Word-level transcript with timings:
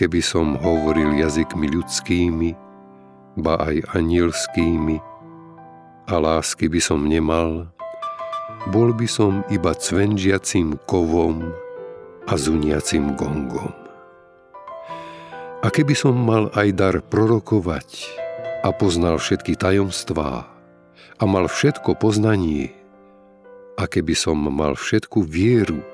keby 0.00 0.24
som 0.24 0.56
hovoril 0.56 1.20
jazykmi 1.20 1.76
ľudskými, 1.76 2.56
ba 3.36 3.60
aj 3.60 3.84
anielskými, 3.92 4.96
a 6.08 6.14
lásky 6.16 6.72
by 6.72 6.80
som 6.80 7.04
nemal, 7.04 7.68
bol 8.72 8.96
by 8.96 9.04
som 9.04 9.44
iba 9.52 9.76
cvenžiacim 9.76 10.80
kovom 10.88 11.52
a 12.24 12.32
zuniacim 12.32 13.12
gongom. 13.12 13.76
A 15.60 15.68
keby 15.68 15.92
som 15.92 16.16
mal 16.16 16.48
aj 16.56 16.68
dar 16.72 16.96
prorokovať 17.04 18.08
a 18.64 18.72
poznal 18.72 19.20
všetky 19.20 19.52
tajomstvá 19.52 20.48
a 21.20 21.22
mal 21.28 21.44
všetko 21.44 22.00
poznanie, 22.00 22.72
a 23.76 23.84
keby 23.84 24.16
som 24.16 24.40
mal 24.48 24.72
všetku 24.80 25.20
vieru, 25.28 25.84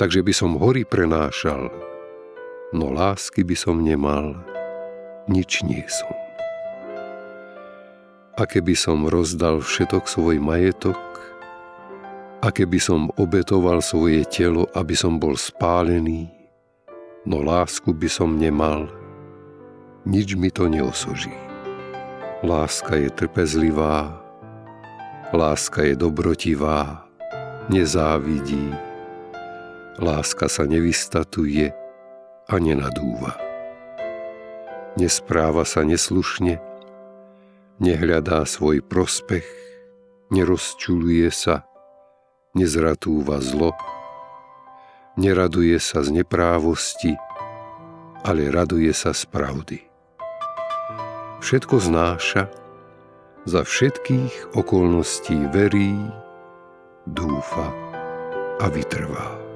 takže 0.00 0.24
by 0.24 0.32
som 0.32 0.56
hory 0.56 0.88
prenášal, 0.88 1.89
no 2.70 2.90
lásky 2.94 3.42
by 3.42 3.56
som 3.58 3.82
nemal, 3.82 4.38
nič 5.26 5.66
nie 5.66 5.82
som. 5.90 6.14
A 8.38 8.46
keby 8.46 8.78
som 8.78 9.10
rozdal 9.10 9.58
všetok 9.60 10.06
svoj 10.06 10.38
majetok, 10.38 10.98
a 12.40 12.48
keby 12.48 12.80
som 12.80 13.12
obetoval 13.20 13.84
svoje 13.84 14.24
telo, 14.24 14.64
aby 14.72 14.96
som 14.96 15.20
bol 15.20 15.36
spálený, 15.36 16.30
no 17.28 17.44
lásku 17.44 17.92
by 17.92 18.08
som 18.08 18.40
nemal, 18.40 18.88
nič 20.08 20.38
mi 20.40 20.48
to 20.48 20.64
neosoží. 20.64 21.34
Láska 22.40 22.96
je 22.96 23.12
trpezlivá, 23.12 24.16
láska 25.36 25.84
je 25.84 25.92
dobrotivá, 26.00 27.04
nezávidí, 27.68 28.72
láska 30.00 30.48
sa 30.48 30.64
nevystatuje, 30.64 31.76
a 32.50 32.58
nenadúva. 32.58 33.38
Nespráva 34.98 35.62
sa 35.62 35.86
neslušne, 35.86 36.58
nehľadá 37.78 38.42
svoj 38.42 38.82
prospech, 38.82 39.46
nerozčuluje 40.34 41.30
sa, 41.30 41.62
nezratúva 42.58 43.38
zlo, 43.38 43.70
neraduje 45.14 45.78
sa 45.78 46.02
z 46.02 46.20
neprávosti, 46.20 47.14
ale 48.26 48.50
raduje 48.50 48.90
sa 48.90 49.14
z 49.14 49.30
pravdy. 49.30 49.78
Všetko 51.40 51.80
znáša, 51.80 52.50
za 53.48 53.62
všetkých 53.64 54.58
okolností 54.58 55.48
verí, 55.54 55.96
dúfa 57.08 57.72
a 58.60 58.66
vytrvá. 58.68 59.49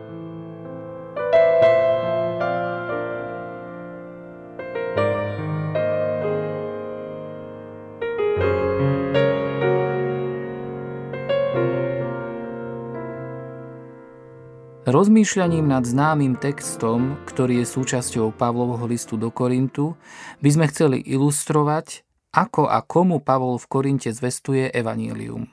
Rozmýšľaním 14.95 15.75
nad 15.75 15.83
známym 15.83 16.39
textom, 16.39 17.19
ktorý 17.27 17.59
je 17.59 17.67
súčasťou 17.67 18.31
Pavlovho 18.31 18.87
listu 18.87 19.19
do 19.19 19.27
Korintu, 19.27 19.99
by 20.39 20.55
sme 20.55 20.71
chceli 20.71 21.03
ilustrovať, 21.03 22.07
ako 22.31 22.71
a 22.71 22.79
komu 22.79 23.19
Pavol 23.19 23.59
v 23.59 23.67
Korinte 23.67 24.15
zvestuje 24.15 24.71
evanílium. 24.71 25.51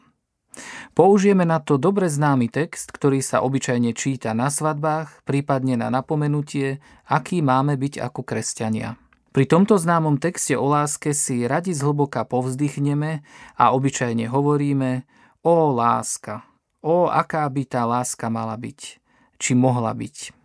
Použijeme 0.94 1.42
na 1.42 1.58
to 1.58 1.82
dobre 1.82 2.06
známy 2.06 2.54
text, 2.54 2.94
ktorý 2.94 3.26
sa 3.26 3.42
obyčajne 3.42 3.98
číta 3.98 4.38
na 4.38 4.54
svadbách, 4.54 5.26
prípadne 5.26 5.74
na 5.74 5.90
napomenutie, 5.90 6.78
aký 7.10 7.42
máme 7.42 7.82
byť 7.82 7.98
ako 7.98 8.22
kresťania. 8.22 9.02
Pri 9.34 9.50
tomto 9.50 9.82
známom 9.82 10.22
texte 10.22 10.54
o 10.54 10.70
láske 10.70 11.18
si 11.18 11.50
radi 11.50 11.74
zhlboka 11.74 12.30
povzdychneme 12.30 13.26
a 13.58 13.74
obyčajne 13.74 14.30
hovoríme 14.30 15.10
o 15.42 15.74
láska, 15.74 16.46
o 16.86 17.10
aká 17.10 17.50
by 17.50 17.66
tá 17.66 17.90
láska 17.90 18.30
mala 18.30 18.54
byť 18.54 19.01
či 19.42 19.58
mohla 19.58 19.98
byť. 19.98 20.38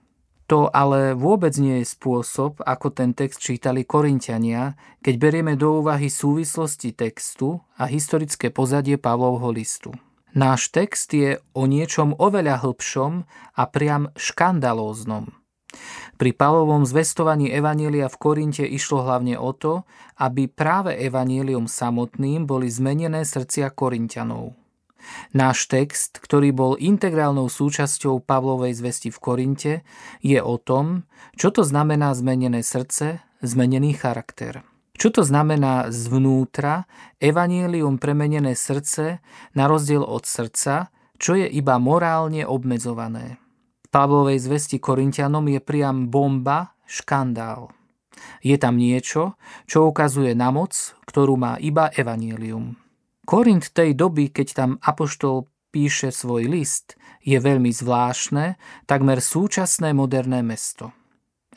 To 0.47 0.71
ale 0.71 1.19
vôbec 1.19 1.59
nie 1.59 1.83
je 1.83 1.91
spôsob, 1.91 2.63
ako 2.63 2.95
ten 2.95 3.13
text 3.13 3.43
čítali 3.43 3.83
Korintiania, 3.83 4.79
keď 5.03 5.15
berieme 5.19 5.59
do 5.59 5.83
úvahy 5.83 6.07
súvislosti 6.07 6.95
textu 6.95 7.61
a 7.77 7.91
historické 7.91 8.55
pozadie 8.55 8.95
Pavlovho 8.95 9.51
listu. 9.51 9.91
Náš 10.39 10.71
text 10.71 11.11
je 11.13 11.43
o 11.51 11.67
niečom 11.67 12.15
oveľa 12.15 12.63
hĺbšom 12.63 13.13
a 13.59 13.63
priam 13.67 14.15
škandalóznom. 14.15 15.35
Pri 16.17 16.31
Pavlovom 16.33 16.87
zvestovaní 16.87 17.51
Evanielia 17.51 18.07
v 18.07 18.17
Korinte 18.17 18.65
išlo 18.65 19.03
hlavne 19.03 19.37
o 19.37 19.51
to, 19.51 19.83
aby 20.17 20.49
práve 20.49 20.95
Evanielium 20.97 21.67
samotným 21.69 22.47
boli 22.47 22.71
zmenené 22.71 23.27
srdcia 23.27 23.69
Korintianov. 23.75 24.57
Náš 25.35 25.69
text, 25.69 26.19
ktorý 26.23 26.53
bol 26.53 26.73
integrálnou 26.81 27.50
súčasťou 27.50 28.25
Pavlovej 28.25 28.76
zvesti 28.76 29.08
v 29.11 29.19
Korinte, 29.19 29.73
je 30.25 30.41
o 30.41 30.56
tom, 30.56 31.08
čo 31.37 31.53
to 31.53 31.67
znamená 31.67 32.14
zmenené 32.17 32.64
srdce, 32.64 33.20
zmenený 33.44 33.97
charakter. 33.97 34.64
Čo 34.97 35.20
to 35.20 35.23
znamená 35.29 35.93
zvnútra, 35.93 36.88
evanielium 37.20 38.00
premenené 38.00 38.56
srdce, 38.56 39.20
na 39.53 39.64
rozdiel 39.69 40.00
od 40.00 40.25
srdca, 40.25 40.88
čo 41.20 41.37
je 41.37 41.44
iba 41.44 41.76
morálne 41.76 42.49
obmedzované. 42.49 43.37
Pavlovej 43.93 44.41
zvesti 44.41 44.81
Korintianom 44.81 45.44
je 45.52 45.61
priam 45.61 46.09
bomba, 46.09 46.76
škandál. 46.88 47.73
Je 48.41 48.56
tam 48.56 48.81
niečo, 48.81 49.37
čo 49.69 49.88
ukazuje 49.88 50.32
na 50.32 50.49
moc, 50.49 50.73
ktorú 51.05 51.37
má 51.37 51.61
iba 51.61 51.93
evanielium. 51.93 52.86
Korint 53.26 53.75
tej 53.75 53.99
doby, 53.99 54.31
keď 54.31 54.49
tam 54.55 54.70
apoštol 54.78 55.50
píše 55.75 56.14
svoj 56.14 56.46
list, 56.46 56.94
je 57.26 57.34
veľmi 57.43 57.75
zvláštne, 57.75 58.55
takmer 58.87 59.19
súčasné 59.19 59.90
moderné 59.90 60.46
mesto. 60.46 60.94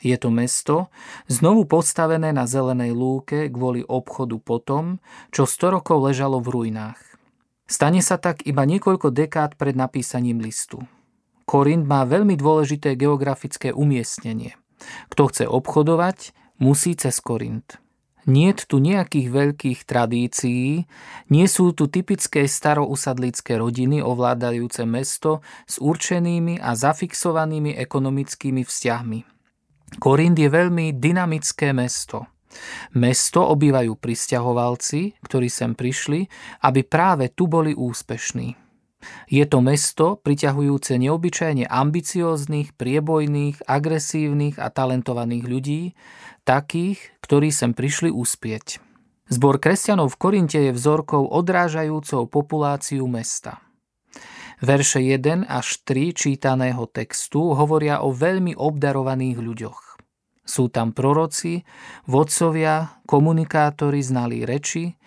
Je 0.02 0.16
to 0.18 0.34
mesto, 0.34 0.90
znovu 1.30 1.70
postavené 1.70 2.34
na 2.34 2.50
zelenej 2.50 2.90
lúke 2.90 3.46
kvôli 3.52 3.86
obchodu 3.86 4.34
po 4.42 4.58
tom, 4.58 4.98
čo 5.30 5.46
100 5.46 5.78
rokov 5.78 6.10
ležalo 6.10 6.42
v 6.42 6.48
ruinách. 6.50 6.98
Stane 7.70 8.02
sa 8.02 8.18
tak 8.18 8.42
iba 8.50 8.66
niekoľko 8.66 9.14
dekád 9.14 9.54
pred 9.54 9.78
napísaním 9.78 10.42
listu. 10.42 10.82
Korint 11.46 11.86
má 11.86 12.02
veľmi 12.02 12.34
dôležité 12.34 12.98
geografické 12.98 13.70
umiestnenie. 13.70 14.58
Kto 15.12 15.30
chce 15.30 15.44
obchodovať, 15.46 16.34
musí 16.58 16.98
cez 16.98 17.14
Korint. 17.22 17.78
Nie 18.28 18.52
tu 18.52 18.84
nejakých 18.84 19.28
veľkých 19.32 19.80
tradícií, 19.88 20.84
nie 21.32 21.46
sú 21.48 21.72
tu 21.72 21.88
typické 21.88 22.44
starousadlické 22.44 23.56
rodiny 23.56 24.04
ovládajúce 24.04 24.84
mesto 24.84 25.40
s 25.64 25.80
určenými 25.80 26.60
a 26.60 26.76
zafixovanými 26.76 27.76
ekonomickými 27.80 28.60
vzťahmi. 28.60 29.18
Korint 29.98 30.36
je 30.36 30.48
veľmi 30.52 31.00
dynamické 31.00 31.72
mesto. 31.72 32.28
Mesto 32.98 33.46
obývajú 33.46 33.94
pristahovalci, 33.96 35.18
ktorí 35.22 35.48
sem 35.48 35.72
prišli, 35.74 36.26
aby 36.66 36.82
práve 36.82 37.30
tu 37.30 37.46
boli 37.46 37.74
úspešní. 37.74 38.69
Je 39.28 39.44
to 39.48 39.64
mesto 39.64 40.20
priťahujúce 40.20 41.00
neobyčajne 41.00 41.64
ambicióznych, 41.68 42.76
priebojných, 42.76 43.64
agresívnych 43.64 44.60
a 44.60 44.68
talentovaných 44.68 45.44
ľudí, 45.48 45.82
takých, 46.44 47.00
ktorí 47.24 47.48
sem 47.54 47.72
prišli 47.72 48.12
uspieť. 48.12 48.80
Zbor 49.30 49.62
kresťanov 49.62 50.12
v 50.14 50.20
Korinte 50.20 50.58
je 50.58 50.74
vzorkou 50.74 51.22
odrážajúcou 51.30 52.26
populáciu 52.26 53.06
mesta. 53.06 53.62
Verše 54.60 55.00
1 55.00 55.48
až 55.48 55.80
3 55.88 56.12
čítaného 56.12 56.84
textu 56.90 57.56
hovoria 57.56 58.04
o 58.04 58.12
veľmi 58.12 58.58
obdarovaných 58.58 59.38
ľuďoch. 59.40 59.80
Sú 60.44 60.66
tam 60.68 60.90
proroci, 60.90 61.62
vodcovia, 62.10 63.00
komunikátori 63.06 64.02
znalí 64.02 64.42
reči, 64.42 64.98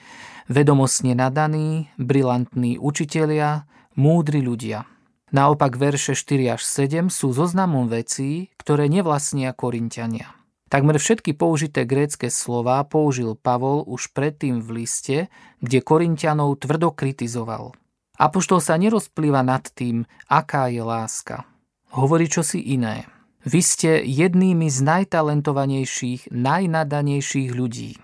vedomostne 0.48 1.14
nadaní, 1.20 1.92
brilantní 2.00 2.80
učitelia, 2.80 3.68
múdri 3.96 4.44
ľudia. 4.44 4.86
Naopak 5.34 5.82
verše 5.82 6.14
4 6.14 6.58
až 6.58 6.62
7 6.62 7.10
sú 7.10 7.34
zoznamom 7.34 7.90
vecí, 7.90 8.54
ktoré 8.62 8.86
nevlastnia 8.86 9.50
Korintiania. 9.58 10.30
Takmer 10.70 10.98
všetky 10.98 11.38
použité 11.38 11.86
grécké 11.86 12.34
slová 12.34 12.82
použil 12.86 13.38
Pavol 13.38 13.86
už 13.86 14.10
predtým 14.14 14.58
v 14.62 14.82
liste, 14.82 15.18
kde 15.62 15.86
Korintianov 15.86 16.62
tvrdo 16.62 16.90
kritizoval. 16.94 17.78
Apoštol 18.18 18.62
sa 18.62 18.78
nerozplýva 18.78 19.42
nad 19.42 19.66
tým, 19.74 20.06
aká 20.30 20.70
je 20.70 20.82
láska. 20.82 21.46
Hovorí 21.94 22.30
čosi 22.30 22.62
iné. 22.62 23.06
Vy 23.46 23.62
ste 23.62 23.92
jednými 24.02 24.70
z 24.70 24.80
najtalentovanejších, 24.82 26.34
najnadanejších 26.34 27.50
ľudí. 27.54 27.98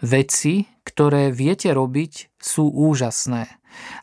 Veci, 0.00 0.68
ktoré 0.84 1.32
viete 1.32 1.72
robiť, 1.72 2.32
sú 2.40 2.68
úžasné. 2.68 3.46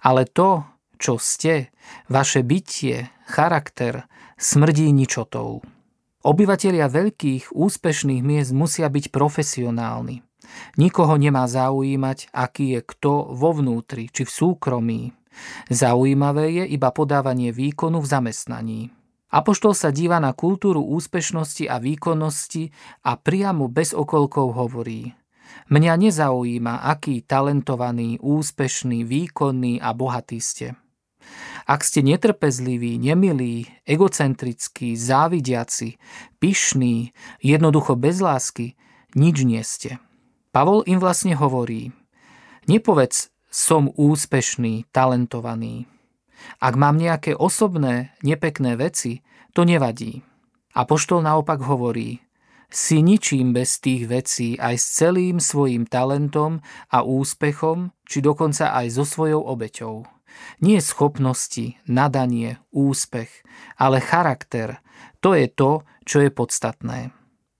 Ale 0.06 0.30
to, 0.30 0.64
čo 1.00 1.22
ste, 1.22 1.72
vaše 2.12 2.44
bytie, 2.44 3.10
charakter, 3.30 4.10
smrdí 4.36 4.92
ničotou. 4.92 5.64
Obyvatelia 6.26 6.92
veľkých, 6.92 7.56
úspešných 7.56 8.22
miest 8.26 8.52
musia 8.52 8.92
byť 8.92 9.14
profesionálni. 9.14 10.26
Nikoho 10.76 11.16
nemá 11.16 11.46
zaujímať, 11.48 12.34
aký 12.34 12.76
je 12.76 12.82
kto 12.84 13.32
vo 13.32 13.56
vnútri 13.56 14.10
či 14.12 14.28
v 14.28 14.32
súkromí. 14.32 15.02
Zaujímavé 15.70 16.64
je 16.64 16.66
iba 16.74 16.90
podávanie 16.90 17.54
výkonu 17.54 18.02
v 18.02 18.08
zamestnaní. 18.10 18.82
Apoštol 19.28 19.76
sa 19.76 19.92
díva 19.92 20.24
na 20.24 20.32
kultúru 20.32 20.80
úspešnosti 20.80 21.68
a 21.68 21.84
výkonnosti 21.84 22.72
a 23.04 23.20
priamo 23.20 23.68
bez 23.68 23.92
okolkov 23.92 24.56
hovorí 24.56 25.12
Mňa 25.68 25.94
nezaujíma, 26.00 26.88
aký 26.88 27.28
talentovaný, 27.28 28.24
úspešný, 28.24 29.04
výkonný 29.04 29.84
a 29.84 29.92
bohatý 29.92 30.40
ste. 30.40 30.80
Ak 31.68 31.84
ste 31.84 32.00
netrpezliví, 32.00 32.96
nemilí, 32.96 33.68
egocentrickí, 33.84 34.96
závidiaci, 34.96 36.00
pyšní, 36.40 37.12
jednoducho 37.44 38.00
bez 38.00 38.24
lásky, 38.24 38.80
nič 39.16 39.44
nie 39.44 39.60
ste. 39.68 40.00
Pavol 40.56 40.88
im 40.88 40.98
vlastne 40.98 41.36
hovorí, 41.36 41.92
nepovedz 42.72 43.30
som 43.52 43.92
úspešný, 43.94 44.88
talentovaný. 44.96 45.88
Ak 46.64 46.80
mám 46.80 46.96
nejaké 46.96 47.36
osobné, 47.36 48.16
nepekné 48.24 48.80
veci, 48.80 49.26
to 49.52 49.68
nevadí. 49.68 50.24
A 50.78 50.86
poštol 50.86 51.26
naopak 51.26 51.60
hovorí, 51.66 52.22
si 52.68 53.00
ničím 53.00 53.56
bez 53.56 53.80
tých 53.80 54.06
vecí 54.12 54.60
aj 54.60 54.76
s 54.76 54.86
celým 55.00 55.40
svojim 55.40 55.88
talentom 55.88 56.60
a 56.92 57.02
úspechom, 57.02 57.96
či 58.04 58.20
dokonca 58.20 58.76
aj 58.76 58.88
so 58.92 59.04
svojou 59.08 59.40
obeťou. 59.40 60.17
Nie 60.60 60.82
schopnosti, 60.82 61.78
nadanie, 61.86 62.58
úspech, 62.74 63.30
ale 63.78 64.02
charakter, 64.02 64.82
to 65.22 65.38
je 65.38 65.48
to, 65.50 65.86
čo 66.08 66.24
je 66.26 66.30
podstatné. 66.34 67.12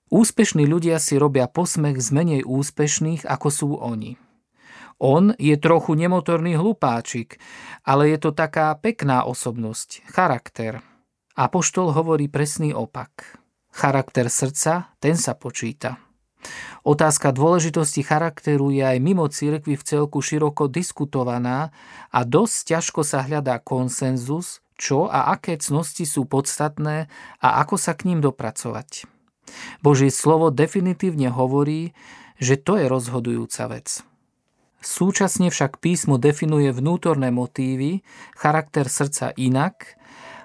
Úspešní 0.08 0.64
ľudia 0.64 1.04
si 1.04 1.20
robia 1.20 1.52
posmech 1.52 2.00
z 2.00 2.10
menej 2.16 2.42
úspešných, 2.48 3.28
ako 3.28 3.48
sú 3.52 3.70
oni. 3.76 4.16
On 4.98 5.36
je 5.38 5.54
trochu 5.60 5.94
nemotorný 5.94 6.58
hlupáčik, 6.58 7.38
ale 7.86 8.10
je 8.16 8.18
to 8.18 8.32
taká 8.34 8.74
pekná 8.80 9.28
osobnosť, 9.28 10.08
charakter. 10.10 10.82
Apoštol 11.38 11.94
hovorí 11.94 12.26
presný 12.32 12.74
opak. 12.74 13.38
Charakter 13.70 14.26
srdca, 14.26 14.98
ten 14.98 15.14
sa 15.14 15.38
počíta. 15.38 16.07
Otázka 16.88 17.36
dôležitosti 17.36 18.06
charakteru 18.06 18.72
je 18.72 18.86
aj 18.86 18.98
mimo 19.04 19.28
cirkvi 19.28 19.76
v 19.76 19.84
celku 19.84 20.24
široko 20.24 20.72
diskutovaná 20.72 21.76
a 22.14 22.24
dosť 22.24 22.78
ťažko 22.78 23.02
sa 23.04 23.26
hľadá 23.28 23.60
konsenzus, 23.60 24.64
čo 24.78 25.10
a 25.10 25.34
aké 25.34 25.58
cnosti 25.58 26.06
sú 26.06 26.30
podstatné 26.30 27.10
a 27.42 27.48
ako 27.66 27.76
sa 27.76 27.98
k 27.98 28.08
ním 28.14 28.22
dopracovať. 28.22 29.10
Božie 29.82 30.14
slovo 30.14 30.54
definitívne 30.54 31.34
hovorí, 31.34 31.98
že 32.38 32.56
to 32.56 32.78
je 32.78 32.86
rozhodujúca 32.86 33.68
vec. 33.74 34.06
Súčasne 34.78 35.50
však 35.50 35.82
písmo 35.82 36.22
definuje 36.22 36.70
vnútorné 36.70 37.34
motívy, 37.34 38.06
charakter 38.38 38.86
srdca 38.86 39.34
inak, 39.34 39.98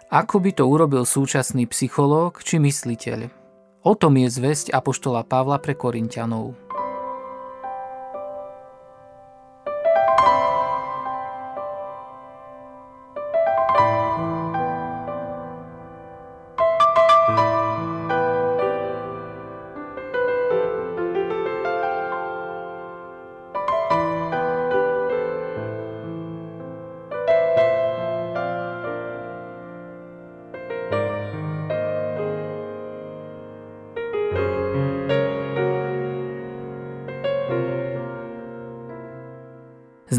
ako 0.09 0.41
by 0.41 0.51
to 0.57 0.65
urobil 0.65 1.05
súčasný 1.05 1.69
psychológ 1.69 2.41
či 2.41 2.57
mysliteľ. 2.57 3.42
O 3.83 3.99
tom 3.99 4.15
je 4.15 4.31
zväzť 4.31 4.71
Apoštola 4.71 5.27
Pavla 5.27 5.59
pre 5.59 5.75
Korintianov. 5.75 6.55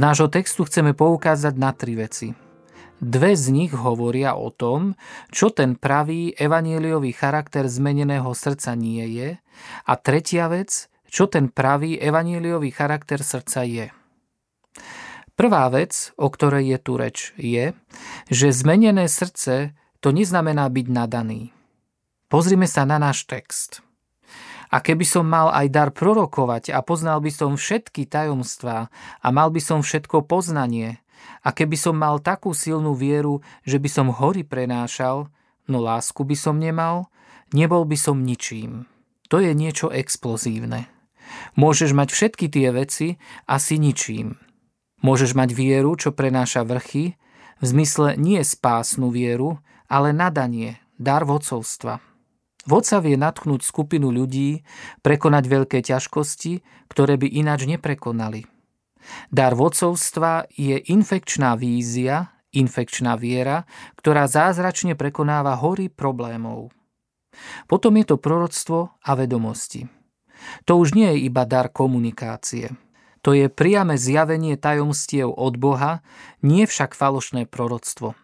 Nášho 0.04 0.28
textu 0.28 0.68
chceme 0.68 0.92
poukázať 0.92 1.56
na 1.56 1.72
tri 1.72 1.96
veci. 1.96 2.36
Dve 3.00 3.40
z 3.40 3.56
nich 3.56 3.72
hovoria 3.72 4.36
o 4.36 4.52
tom, 4.52 5.00
čo 5.32 5.48
ten 5.52 5.80
pravý 5.80 6.36
evanieliový 6.36 7.16
charakter 7.16 7.72
zmeneného 7.72 8.32
srdca 8.36 8.76
nie 8.76 9.04
je 9.16 9.30
a 9.88 9.94
tretia 9.96 10.52
vec, 10.52 10.92
čo 11.08 11.32
ten 11.32 11.48
pravý 11.48 11.96
evanieliový 11.96 12.72
charakter 12.72 13.24
srdca 13.24 13.64
je. 13.64 13.88
Prvá 15.34 15.66
vec, 15.72 16.12
o 16.20 16.28
ktorej 16.30 16.76
je 16.76 16.80
tu 16.80 16.94
reč, 17.00 17.18
je, 17.40 17.72
že 18.28 18.56
zmenené 18.56 19.08
srdce 19.08 19.74
to 20.04 20.12
neznamená 20.12 20.68
byť 20.68 20.88
nadaný. 20.92 21.56
Pozrime 22.28 22.68
sa 22.68 22.84
na 22.84 23.00
náš 23.00 23.24
text. 23.26 23.84
A 24.74 24.82
keby 24.82 25.06
som 25.06 25.30
mal 25.30 25.54
aj 25.54 25.70
dar 25.70 25.90
prorokovať 25.94 26.74
a 26.74 26.82
poznal 26.82 27.22
by 27.22 27.30
som 27.30 27.54
všetky 27.54 28.10
tajomstvá 28.10 28.90
a 29.22 29.28
mal 29.30 29.54
by 29.54 29.62
som 29.62 29.86
všetko 29.86 30.26
poznanie 30.26 30.98
A 31.46 31.54
keby 31.54 31.78
som 31.78 31.96
mal 31.96 32.18
takú 32.20 32.52
silnú 32.58 32.98
vieru, 32.98 33.46
že 33.64 33.78
by 33.78 33.90
som 33.92 34.08
hory 34.10 34.42
prenášal, 34.42 35.30
no 35.70 35.78
lásku 35.80 36.26
by 36.26 36.36
som 36.36 36.58
nemal, 36.58 37.14
nebol 37.54 37.86
by 37.86 37.96
som 37.96 38.26
ničím. 38.26 38.90
To 39.30 39.40
je 39.40 39.54
niečo 39.56 39.94
explozívne. 39.94 40.90
Môžeš 41.56 41.96
mať 41.96 42.10
všetky 42.12 42.46
tie 42.52 42.74
veci 42.74 43.08
a 43.48 43.58
si 43.62 43.80
ničím. 43.80 44.42
Môžeš 45.04 45.36
mať 45.36 45.52
vieru, 45.52 45.96
čo 46.00 46.16
prenáša 46.16 46.64
vrchy, 46.64 47.20
v 47.60 47.66
zmysle 47.66 48.16
nie 48.20 48.40
spásnu 48.44 49.12
vieru, 49.12 49.60
ale 49.88 50.16
nadanie, 50.16 50.80
dar 51.00 51.24
vodcovstva. 51.28 52.13
Vodca 52.64 53.04
vie 53.04 53.20
natchnúť 53.20 53.60
skupinu 53.60 54.08
ľudí, 54.08 54.64
prekonať 55.04 55.44
veľké 55.52 55.80
ťažkosti, 55.84 56.64
ktoré 56.88 57.20
by 57.20 57.28
ináč 57.28 57.68
neprekonali. 57.68 58.48
Dar 59.28 59.52
vodcovstva 59.52 60.48
je 60.48 60.80
infekčná 60.80 61.60
vízia, 61.60 62.32
infekčná 62.56 63.20
viera, 63.20 63.68
ktorá 64.00 64.32
zázračne 64.32 64.96
prekonáva 64.96 65.60
hory 65.60 65.92
problémov. 65.92 66.72
Potom 67.68 68.00
je 68.00 68.06
to 68.08 68.16
proroctvo 68.16 68.96
a 69.02 69.12
vedomosti. 69.18 69.90
To 70.64 70.80
už 70.80 70.96
nie 70.96 71.10
je 71.18 71.20
iba 71.28 71.44
dar 71.44 71.68
komunikácie. 71.68 72.72
To 73.24 73.32
je 73.32 73.48
priame 73.48 73.96
zjavenie 73.96 74.60
tajomstiev 74.60 75.32
od 75.32 75.56
Boha, 75.56 76.04
nie 76.44 76.68
však 76.68 76.92
falošné 76.96 77.48
proroctvo. 77.48 78.20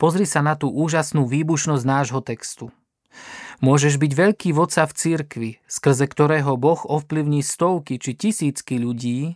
Pozri 0.00 0.24
sa 0.24 0.40
na 0.40 0.56
tú 0.56 0.72
úžasnú 0.72 1.28
výbušnosť 1.28 1.84
nášho 1.84 2.20
textu. 2.24 2.72
Môžeš 3.58 3.98
byť 3.98 4.12
veľký 4.14 4.48
vodca 4.54 4.86
v 4.86 4.92
cirkvi, 4.94 5.50
skrze 5.66 6.06
ktorého 6.06 6.54
Boh 6.54 6.78
ovplyvní 6.86 7.42
stovky 7.42 7.98
či 7.98 8.14
tisícky 8.14 8.78
ľudí, 8.78 9.34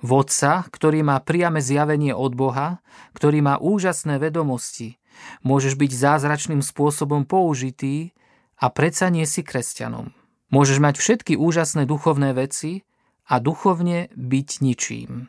vodca, 0.00 0.64
ktorý 0.72 1.04
má 1.04 1.20
priame 1.20 1.60
zjavenie 1.60 2.16
od 2.16 2.32
Boha, 2.32 2.80
ktorý 3.12 3.44
má 3.44 3.54
úžasné 3.60 4.16
vedomosti, 4.16 4.96
môžeš 5.44 5.76
byť 5.76 5.90
zázračným 5.92 6.64
spôsobom 6.64 7.28
použitý 7.28 8.16
a 8.56 8.72
predsa 8.72 9.12
nie 9.12 9.28
si 9.28 9.44
kresťanom. 9.44 10.16
Môžeš 10.48 10.78
mať 10.80 10.96
všetky 10.96 11.36
úžasné 11.36 11.84
duchovné 11.84 12.32
veci 12.32 12.88
a 13.28 13.36
duchovne 13.36 14.08
byť 14.16 14.48
ničím. 14.64 15.28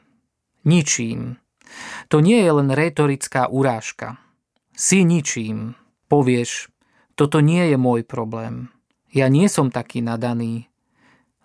Ničím. 0.64 1.36
To 2.08 2.24
nie 2.24 2.40
je 2.40 2.52
len 2.56 2.72
retorická 2.72 3.52
urážka. 3.52 4.18
Si 4.74 5.04
ničím. 5.04 5.76
Povieš, 6.08 6.72
toto 7.20 7.44
nie 7.44 7.68
je 7.68 7.76
môj 7.76 8.08
problém. 8.08 8.72
Ja 9.12 9.28
nie 9.28 9.52
som 9.52 9.68
taký 9.76 10.00
nadaný. 10.00 10.72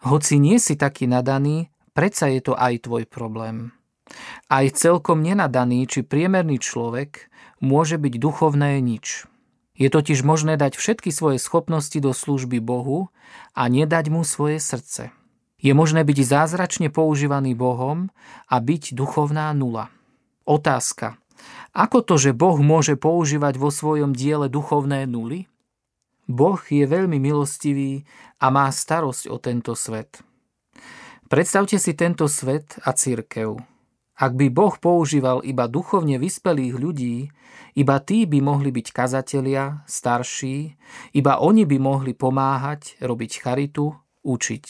Hoci 0.06 0.38
nie 0.38 0.62
si 0.62 0.78
taký 0.78 1.10
nadaný, 1.10 1.66
predsa 1.98 2.30
je 2.30 2.46
to 2.46 2.54
aj 2.54 2.86
tvoj 2.86 3.10
problém. 3.10 3.74
Aj 4.46 4.62
celkom 4.70 5.18
nenadaný 5.18 5.90
či 5.90 6.06
priemerný 6.06 6.62
človek 6.62 7.26
môže 7.58 7.98
byť 7.98 8.14
duchovné 8.22 8.78
nič. 8.78 9.26
Je 9.74 9.90
totiž 9.90 10.22
možné 10.22 10.54
dať 10.54 10.78
všetky 10.78 11.10
svoje 11.10 11.42
schopnosti 11.42 11.98
do 11.98 12.14
služby 12.14 12.62
Bohu 12.62 13.10
a 13.58 13.66
nedať 13.66 14.14
mu 14.14 14.22
svoje 14.22 14.62
srdce. 14.62 15.10
Je 15.58 15.74
možné 15.74 16.06
byť 16.06 16.18
zázračne 16.22 16.86
používaný 16.86 17.58
Bohom 17.58 18.14
a 18.46 18.62
byť 18.62 18.94
duchovná 18.94 19.50
nula. 19.50 19.90
Otázka. 20.46 21.18
Ako 21.74 22.06
to, 22.06 22.14
že 22.14 22.30
Boh 22.30 22.62
môže 22.62 22.94
používať 22.94 23.58
vo 23.58 23.74
svojom 23.74 24.14
diele 24.14 24.46
duchovné 24.46 25.10
nuly? 25.10 25.50
Boh 26.24 26.60
je 26.60 26.84
veľmi 26.88 27.20
milostivý 27.20 28.04
a 28.40 28.48
má 28.48 28.68
starosť 28.72 29.28
o 29.28 29.36
tento 29.36 29.76
svet. 29.76 30.24
Predstavte 31.28 31.80
si 31.80 31.92
tento 31.96 32.28
svet 32.28 32.76
a 32.84 32.92
církev. 32.92 33.56
Ak 34.14 34.38
by 34.38 34.46
Boh 34.52 34.78
používal 34.78 35.42
iba 35.42 35.66
duchovne 35.66 36.22
vyspelých 36.22 36.74
ľudí, 36.78 37.16
iba 37.74 37.98
tí 37.98 38.30
by 38.30 38.38
mohli 38.38 38.70
byť 38.70 38.86
kazatelia, 38.94 39.82
starší, 39.90 40.78
iba 41.18 41.42
oni 41.42 41.66
by 41.66 41.76
mohli 41.82 42.14
pomáhať, 42.14 43.02
robiť 43.02 43.42
charitu, 43.42 43.98
učiť. 44.22 44.66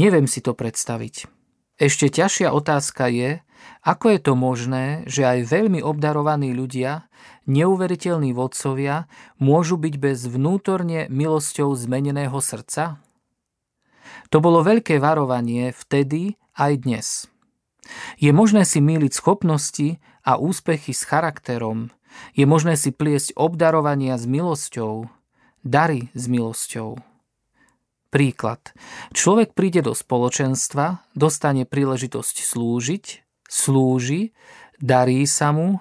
Neviem 0.00 0.24
si 0.24 0.40
to 0.40 0.56
predstaviť. 0.56 1.28
Ešte 1.76 2.08
ťažšia 2.08 2.54
otázka 2.54 3.12
je, 3.12 3.44
ako 3.84 4.16
je 4.16 4.20
to 4.20 4.32
možné, 4.32 4.84
že 5.04 5.28
aj 5.28 5.48
veľmi 5.48 5.84
obdarovaní 5.84 6.56
ľudia, 6.56 7.04
neuveriteľní 7.44 8.32
vodcovia, 8.32 9.04
môžu 9.36 9.76
byť 9.76 9.94
bez 10.00 10.24
vnútorne 10.24 11.06
milosťou 11.12 11.72
zmeneného 11.76 12.36
srdca? 12.40 12.98
To 14.32 14.40
bolo 14.40 14.64
veľké 14.64 14.96
varovanie 14.98 15.70
vtedy 15.76 16.40
aj 16.56 16.72
dnes. 16.82 17.06
Je 18.16 18.32
možné 18.32 18.64
si 18.64 18.80
míliť 18.80 19.12
schopnosti 19.12 20.00
a 20.24 20.40
úspechy 20.40 20.96
s 20.96 21.04
charakterom. 21.04 21.92
Je 22.32 22.48
možné 22.48 22.80
si 22.80 22.94
pliesť 22.94 23.36
obdarovania 23.36 24.16
s 24.16 24.24
milosťou, 24.24 25.12
dary 25.66 26.08
s 26.16 26.24
milosťou. 26.30 26.96
Príklad. 28.08 28.70
Človek 29.10 29.58
príde 29.58 29.82
do 29.82 29.90
spoločenstva, 29.90 31.02
dostane 31.18 31.66
príležitosť 31.66 32.46
slúžiť, 32.46 33.23
slúži, 33.54 34.34
darí 34.82 35.22
sa 35.30 35.54
mu, 35.54 35.78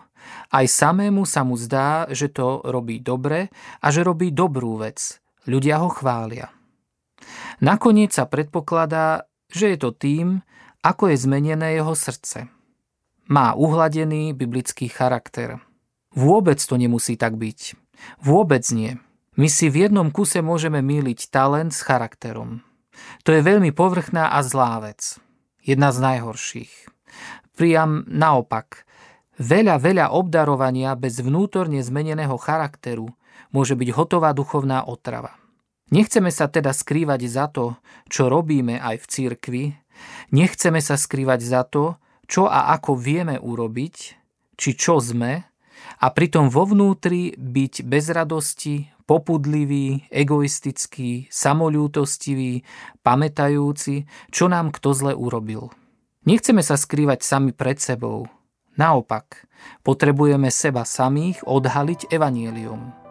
aj 0.54 0.70
samému 0.70 1.26
sa 1.26 1.42
mu 1.42 1.58
zdá, 1.58 2.06
že 2.14 2.30
to 2.30 2.62
robí 2.62 3.02
dobre 3.02 3.50
a 3.82 3.88
že 3.90 4.06
robí 4.06 4.30
dobrú 4.30 4.78
vec. 4.78 5.18
Ľudia 5.50 5.82
ho 5.82 5.90
chvália. 5.90 6.54
Nakoniec 7.60 8.14
sa 8.14 8.30
predpokladá, 8.30 9.26
že 9.50 9.74
je 9.74 9.78
to 9.82 9.90
tým, 9.92 10.46
ako 10.86 11.10
je 11.10 11.18
zmenené 11.26 11.82
jeho 11.82 11.98
srdce. 11.98 12.48
Má 13.28 13.56
uhladený 13.58 14.36
biblický 14.36 14.92
charakter. 14.92 15.58
Vôbec 16.14 16.60
to 16.62 16.78
nemusí 16.78 17.18
tak 17.18 17.40
byť. 17.40 17.74
Vôbec 18.22 18.64
nie. 18.76 19.00
My 19.34 19.50
si 19.50 19.72
v 19.74 19.90
jednom 19.90 20.14
kuse 20.14 20.46
môžeme 20.46 20.84
míliť 20.86 21.34
talent 21.34 21.74
s 21.74 21.82
charakterom. 21.82 22.62
To 23.26 23.34
je 23.34 23.42
veľmi 23.42 23.74
povrchná 23.74 24.30
a 24.30 24.46
zlá 24.46 24.78
vec. 24.84 25.18
Jedna 25.64 25.90
z 25.90 26.04
najhorších 26.04 26.94
priam 27.54 28.06
naopak. 28.10 28.86
Veľa, 29.42 29.82
veľa 29.82 30.06
obdarovania 30.14 30.94
bez 30.94 31.18
vnútorne 31.18 31.82
zmeneného 31.82 32.38
charakteru 32.38 33.10
môže 33.50 33.74
byť 33.74 33.90
hotová 33.94 34.34
duchovná 34.34 34.86
otrava. 34.86 35.38
Nechceme 35.94 36.34
sa 36.34 36.50
teda 36.50 36.74
skrývať 36.74 37.22
za 37.30 37.50
to, 37.50 37.78
čo 38.10 38.30
robíme 38.30 38.82
aj 38.82 38.98
v 38.98 39.06
cirkvi, 39.10 39.64
nechceme 40.34 40.82
sa 40.82 40.98
skrývať 40.98 41.42
za 41.46 41.62
to, 41.66 42.02
čo 42.26 42.50
a 42.50 42.74
ako 42.74 42.98
vieme 42.98 43.38
urobiť, 43.38 43.96
či 44.58 44.70
čo 44.74 44.98
sme, 44.98 45.44
a 46.00 46.08
pritom 46.10 46.48
vo 46.48 46.64
vnútri 46.66 47.36
byť 47.36 47.74
bez 47.86 48.10
radosti, 48.10 48.88
popudlivý, 49.04 50.08
egoistický, 50.08 51.28
samolútostivý, 51.28 52.64
pamätajúci, 53.04 54.08
čo 54.32 54.48
nám 54.48 54.72
kto 54.72 54.90
zle 54.96 55.14
urobil. 55.14 55.70
Nechceme 56.24 56.64
sa 56.64 56.80
skrývať 56.80 57.20
sami 57.20 57.52
pred 57.52 57.84
sebou. 57.84 58.24
Naopak, 58.80 59.44
potrebujeme 59.84 60.48
seba 60.48 60.88
samých 60.88 61.44
odhaliť 61.44 62.16
evanielium. 62.16 63.03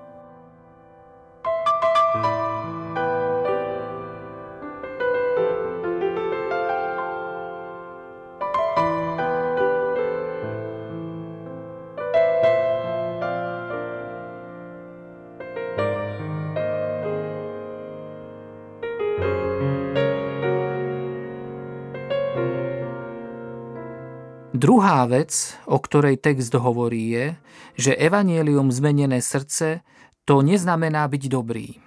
Druhá 24.62 25.02
vec, 25.10 25.58
o 25.66 25.74
ktorej 25.82 26.22
text 26.22 26.54
hovorí, 26.54 27.10
je, 27.10 27.26
že 27.74 27.98
evanielium 27.98 28.70
zmenené 28.70 29.18
srdce 29.18 29.82
to 30.22 30.38
neznamená 30.38 31.02
byť 31.10 31.22
dobrý. 31.26 31.82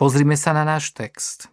Pozrime 0.00 0.40
sa 0.40 0.56
na 0.56 0.64
náš 0.64 0.96
text. 0.96 1.52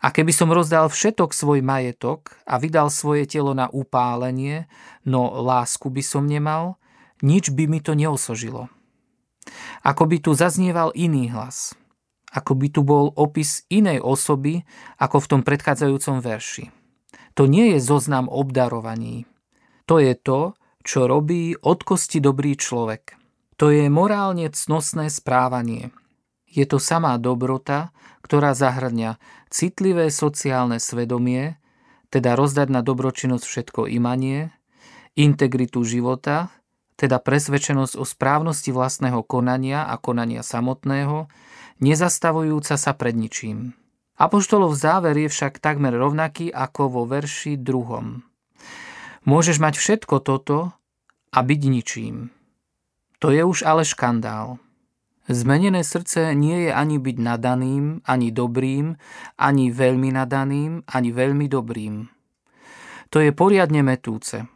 A 0.00 0.08
keby 0.08 0.32
som 0.32 0.48
rozdal 0.48 0.88
všetok 0.88 1.36
svoj 1.36 1.60
majetok 1.60 2.32
a 2.48 2.56
vydal 2.56 2.88
svoje 2.88 3.28
telo 3.28 3.52
na 3.52 3.68
upálenie, 3.68 4.72
no 5.04 5.28
lásku 5.44 5.92
by 5.92 6.00
som 6.00 6.24
nemal, 6.24 6.80
nič 7.20 7.52
by 7.52 7.68
mi 7.68 7.84
to 7.84 7.92
neosožilo. 7.92 8.72
Ako 9.84 10.08
by 10.08 10.16
tu 10.16 10.32
zaznieval 10.32 10.96
iný 10.96 11.28
hlas. 11.28 11.76
Ako 12.32 12.56
by 12.56 12.72
tu 12.72 12.80
bol 12.80 13.12
opis 13.12 13.68
inej 13.68 14.00
osoby, 14.00 14.64
ako 14.96 15.20
v 15.20 15.28
tom 15.28 15.40
predchádzajúcom 15.44 16.24
verši. 16.24 16.75
To 17.36 17.44
nie 17.44 17.76
je 17.76 17.78
zoznam 17.84 18.32
obdarovaní. 18.32 19.28
To 19.84 20.00
je 20.00 20.16
to, 20.16 20.56
čo 20.80 21.04
robí 21.04 21.52
od 21.60 21.84
kosti 21.84 22.18
dobrý 22.24 22.56
človek. 22.56 23.20
To 23.60 23.68
je 23.68 23.92
morálne 23.92 24.48
cnostné 24.48 25.12
správanie. 25.12 25.92
Je 26.48 26.64
to 26.64 26.80
samá 26.80 27.20
dobrota, 27.20 27.92
ktorá 28.24 28.56
zahrňa 28.56 29.20
citlivé 29.52 30.08
sociálne 30.08 30.80
svedomie, 30.80 31.60
teda 32.08 32.34
rozdať 32.34 32.72
na 32.72 32.80
dobročinnosť 32.80 33.44
všetko 33.44 33.80
imanie, 33.92 34.56
integritu 35.12 35.84
života, 35.84 36.48
teda 36.96 37.20
presvedčenosť 37.20 38.00
o 38.00 38.04
správnosti 38.08 38.72
vlastného 38.72 39.20
konania 39.24 39.84
a 39.84 40.00
konania 40.00 40.40
samotného, 40.40 41.28
nezastavujúca 41.84 42.80
sa 42.80 42.92
pred 42.96 43.12
ničím. 43.12 43.76
Apoštolov 44.16 44.72
záver 44.72 45.12
je 45.20 45.28
však 45.28 45.60
takmer 45.60 45.92
rovnaký 45.92 46.48
ako 46.48 46.88
vo 46.88 47.02
verši 47.04 47.60
druhom. 47.60 48.24
Môžeš 49.28 49.60
mať 49.60 49.76
všetko 49.76 50.24
toto 50.24 50.72
a 51.32 51.38
byť 51.44 51.60
ničím. 51.68 52.32
To 53.20 53.28
je 53.28 53.44
už 53.44 53.68
ale 53.68 53.84
škandál. 53.84 54.56
Zmenené 55.26 55.82
srdce 55.82 56.32
nie 56.38 56.70
je 56.70 56.72
ani 56.72 57.02
byť 57.02 57.16
nadaným, 57.18 58.00
ani 58.06 58.30
dobrým, 58.30 58.94
ani 59.36 59.74
veľmi 59.74 60.14
nadaným, 60.14 60.86
ani 60.86 61.10
veľmi 61.10 61.46
dobrým. 61.50 62.06
To 63.10 63.18
je 63.18 63.34
poriadne 63.34 63.82
metúce. 63.82 64.46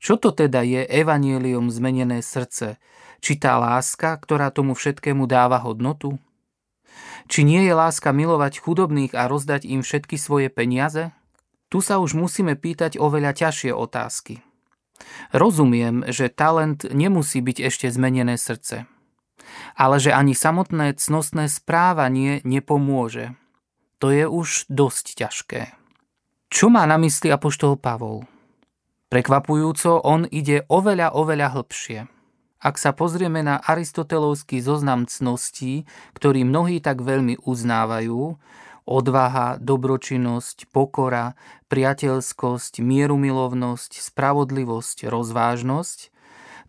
Čo 0.00 0.16
to 0.16 0.32
teda 0.32 0.64
je 0.64 0.88
evanielium 0.88 1.68
zmenené 1.68 2.24
srdce? 2.24 2.80
Či 3.20 3.36
tá 3.36 3.60
láska, 3.60 4.16
ktorá 4.16 4.48
tomu 4.48 4.72
všetkému 4.72 5.28
dáva 5.28 5.60
hodnotu? 5.60 6.16
Či 7.30 7.46
nie 7.46 7.62
je 7.66 7.74
láska 7.74 8.10
milovať 8.10 8.62
chudobných 8.62 9.14
a 9.14 9.30
rozdať 9.30 9.66
im 9.66 9.86
všetky 9.86 10.18
svoje 10.18 10.50
peniaze? 10.50 11.14
Tu 11.70 11.78
sa 11.78 12.02
už 12.02 12.18
musíme 12.18 12.58
pýtať 12.58 12.98
oveľa 12.98 13.36
ťažšie 13.36 13.70
otázky. 13.70 14.42
Rozumiem, 15.30 16.10
že 16.10 16.28
talent 16.28 16.84
nemusí 16.90 17.38
byť 17.38 17.56
ešte 17.70 17.86
zmenené 17.88 18.34
srdce 18.34 18.90
ale 19.76 19.96
že 20.00 20.14
ani 20.14 20.32
samotné 20.36 20.96
cnostné 20.96 21.50
správanie 21.50 22.40
nepomôže. 22.46 23.36
To 24.00 24.08
je 24.08 24.24
už 24.24 24.70
dosť 24.72 25.06
ťažké. 25.20 25.62
Čo 26.50 26.66
má 26.72 26.88
na 26.88 26.96
mysli 26.98 27.30
apoštol 27.30 27.78
Pavol? 27.78 28.26
Prekvapujúco, 29.10 30.00
on 30.02 30.24
ide 30.30 30.64
oveľa, 30.70 31.14
oveľa 31.14 31.58
hlbšie. 31.58 32.06
Ak 32.60 32.76
sa 32.76 32.92
pozrieme 32.92 33.40
na 33.40 33.56
aristotelovský 33.56 34.60
zoznam 34.60 35.08
cností, 35.08 35.88
ktorý 36.12 36.44
mnohí 36.44 36.84
tak 36.84 37.00
veľmi 37.00 37.40
uznávajú, 37.40 38.36
odvaha, 38.84 39.56
dobročinnosť, 39.56 40.68
pokora, 40.68 41.40
priateľskosť, 41.72 42.84
mierumilovnosť, 42.84 43.90
spravodlivosť, 44.04 45.08
rozvážnosť, 45.08 45.98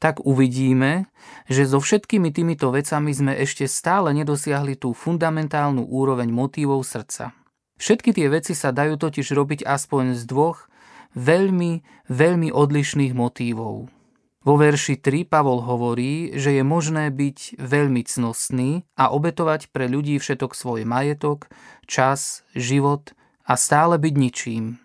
tak 0.02 0.24
uvidíme, 0.24 1.12
že 1.46 1.68
so 1.68 1.78
všetkými 1.78 2.34
týmito 2.34 2.74
vecami 2.74 3.12
sme 3.14 3.36
ešte 3.38 3.68
stále 3.68 4.16
nedosiahli 4.16 4.74
tú 4.80 4.98
fundamentálnu 4.98 5.86
úroveň 5.86 6.32
motívov 6.32 6.88
srdca. 6.88 7.36
Všetky 7.78 8.16
tie 8.16 8.32
veci 8.32 8.56
sa 8.56 8.72
dajú 8.74 8.98
totiž 8.98 9.34
robiť 9.34 9.62
aspoň 9.68 10.18
z 10.18 10.24
dvoch 10.26 10.72
veľmi, 11.14 11.84
veľmi 12.10 12.50
odlišných 12.50 13.14
motívov. 13.14 14.01
Vo 14.42 14.58
verši 14.58 14.98
3 14.98 15.30
Pavol 15.30 15.62
hovorí, 15.62 16.34
že 16.34 16.58
je 16.58 16.64
možné 16.66 17.14
byť 17.14 17.62
veľmi 17.62 18.02
cnostný 18.02 18.84
a 18.98 19.14
obetovať 19.14 19.70
pre 19.70 19.86
ľudí 19.86 20.18
všetok 20.18 20.58
svoj 20.58 20.82
majetok, 20.84 21.46
čas, 21.86 22.42
život 22.58 23.14
a 23.46 23.54
stále 23.54 24.02
byť 24.02 24.14
ničím. 24.18 24.82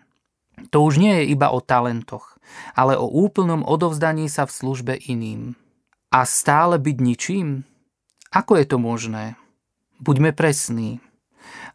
To 0.69 0.85
už 0.85 1.01
nie 1.01 1.21
je 1.21 1.33
iba 1.33 1.49
o 1.49 1.61
talentoch 1.61 2.37
ale 2.75 2.97
o 2.97 3.07
úplnom 3.07 3.63
odovzdaní 3.65 4.29
sa 4.31 4.47
v 4.47 4.55
službe 4.55 4.93
iným. 4.97 5.55
A 6.13 6.23
stále 6.23 6.79
byť 6.79 6.97
ničím? 7.03 7.67
Ako 8.31 8.59
je 8.59 8.65
to 8.67 8.77
možné? 8.79 9.35
Buďme 9.99 10.31
presní. 10.31 11.03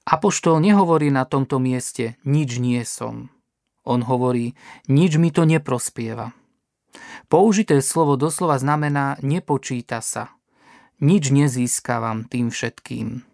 Apoštol 0.08 0.58
nehovorí 0.60 1.12
na 1.12 1.24
tomto 1.24 1.62
mieste 1.62 2.18
nič 2.26 2.58
nie 2.58 2.82
som. 2.82 3.30
On 3.82 3.98
hovorí, 4.02 4.54
nič 4.86 5.18
mi 5.18 5.34
to 5.34 5.42
neprospieva. 5.42 6.34
Použité 7.28 7.80
slovo 7.80 8.20
doslova 8.20 8.60
znamená 8.60 9.16
nepočíta 9.24 10.04
sa. 10.04 10.32
Nič 11.02 11.32
nezískavam 11.34 12.28
tým 12.28 12.52
všetkým. 12.52 13.24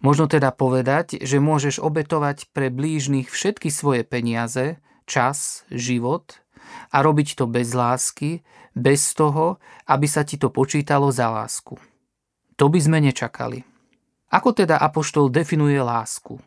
Možno 0.00 0.24
teda 0.24 0.48
povedať, 0.54 1.20
že 1.20 1.42
môžeš 1.42 1.84
obetovať 1.84 2.48
pre 2.56 2.72
blížnych 2.72 3.28
všetky 3.28 3.68
svoje 3.68 4.02
peniaze, 4.08 4.80
čas, 5.04 5.68
život 5.68 6.40
a 6.88 7.04
robiť 7.04 7.36
to 7.36 7.44
bez 7.44 7.76
lásky, 7.76 8.40
bez 8.72 9.12
toho, 9.12 9.60
aby 9.90 10.06
sa 10.08 10.24
ti 10.24 10.40
to 10.40 10.48
počítalo 10.48 11.12
za 11.12 11.28
lásku. 11.28 11.76
To 12.56 12.72
by 12.72 12.80
sme 12.80 12.98
nečakali. 13.04 13.66
Ako 14.30 14.54
teda 14.54 14.78
Apoštol 14.78 15.28
definuje 15.28 15.76
lásku? 15.82 16.38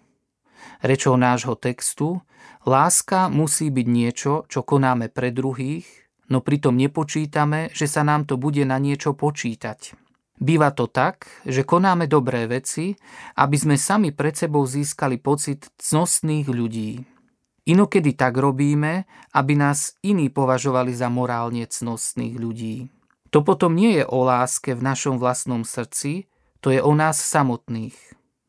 Rečou 0.80 1.20
nášho 1.20 1.60
textu, 1.60 2.24
láska 2.64 3.28
musí 3.28 3.68
byť 3.68 3.88
niečo, 3.88 4.34
čo 4.48 4.64
konáme 4.64 5.12
pre 5.12 5.36
druhých, 5.36 6.03
no 6.30 6.40
pritom 6.40 6.76
nepočítame, 6.76 7.74
že 7.74 7.90
sa 7.90 8.06
nám 8.06 8.28
to 8.28 8.40
bude 8.40 8.64
na 8.64 8.80
niečo 8.80 9.16
počítať. 9.18 9.96
Býva 10.44 10.74
to 10.76 10.90
tak, 10.90 11.30
že 11.48 11.64
konáme 11.64 12.10
dobré 12.10 12.50
veci, 12.50 12.98
aby 13.40 13.56
sme 13.56 13.76
sami 13.80 14.12
pred 14.12 14.36
sebou 14.36 14.68
získali 14.68 15.22
pocit 15.22 15.72
cnostných 15.80 16.50
ľudí. 16.50 17.06
Inokedy 17.64 18.12
tak 18.20 18.36
robíme, 18.36 19.08
aby 19.32 19.54
nás 19.56 19.96
iní 20.04 20.28
považovali 20.28 20.92
za 20.92 21.08
morálne 21.08 21.64
cnostných 21.64 22.36
ľudí. 22.36 22.92
To 23.32 23.40
potom 23.40 23.72
nie 23.72 24.04
je 24.04 24.06
o 24.06 24.28
láske 24.28 24.76
v 24.76 24.84
našom 24.84 25.16
vlastnom 25.16 25.64
srdci, 25.64 26.28
to 26.60 26.76
je 26.76 26.84
o 26.84 26.92
nás 26.92 27.24
samotných. 27.24 27.96